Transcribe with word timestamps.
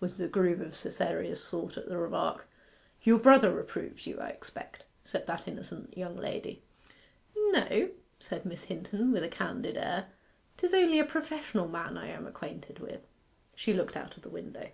was 0.00 0.16
the 0.16 0.26
groove 0.26 0.62
of 0.62 0.74
Cytherea's 0.74 1.46
thought 1.46 1.76
at 1.76 1.90
the 1.90 1.98
remark. 1.98 2.48
'Your 3.02 3.18
brother 3.18 3.52
reproves 3.54 4.06
you, 4.06 4.18
I 4.18 4.28
expect,' 4.30 4.84
said 5.04 5.26
that 5.26 5.46
innocent 5.46 5.94
young 5.98 6.16
lady. 6.16 6.62
'No,' 7.36 7.90
said 8.18 8.46
Miss 8.46 8.64
Hinton, 8.64 9.12
with 9.12 9.22
a 9.24 9.28
candid 9.28 9.76
air. 9.76 10.06
''Tis 10.56 10.72
only 10.72 10.98
a 10.98 11.04
professional 11.04 11.68
man 11.68 11.98
I 11.98 12.06
am 12.08 12.26
acquainted 12.26 12.78
with.' 12.78 13.06
She 13.54 13.74
looked 13.74 13.94
out 13.94 14.16
of 14.16 14.22
the 14.22 14.30
window. 14.32 14.70